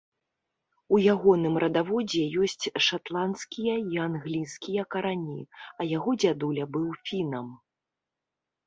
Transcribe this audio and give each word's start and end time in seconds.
У 0.95 0.97
ягоным 1.15 1.53
радаводзе 1.63 2.23
ёсць 2.45 2.65
шатландскія 2.87 3.75
і 3.93 4.03
англійскія 4.07 4.81
карані, 4.97 5.37
а 5.79 5.89
яго 5.97 6.11
дзядуля 6.25 6.63
быў 6.77 6.87
фінам. 7.07 7.47